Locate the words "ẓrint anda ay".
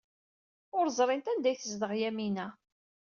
0.97-1.57